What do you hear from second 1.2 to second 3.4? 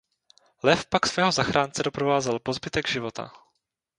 zachránce doprovázel po zbytek života.